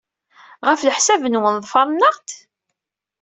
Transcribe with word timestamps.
Ɣef 0.67 0.81
leḥsab-nwen, 0.83 1.57
ḍefren-aɣ-d? 1.65 2.29